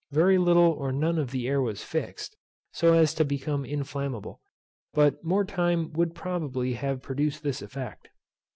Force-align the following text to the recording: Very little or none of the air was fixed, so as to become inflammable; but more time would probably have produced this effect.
Very 0.09 0.39
little 0.39 0.71
or 0.71 0.91
none 0.91 1.19
of 1.19 1.29
the 1.29 1.47
air 1.47 1.61
was 1.61 1.83
fixed, 1.83 2.35
so 2.73 2.95
as 2.95 3.13
to 3.13 3.23
become 3.23 3.63
inflammable; 3.63 4.41
but 4.95 5.23
more 5.23 5.45
time 5.45 5.93
would 5.93 6.15
probably 6.15 6.73
have 6.73 7.03
produced 7.03 7.43
this 7.43 7.61
effect. 7.61 8.07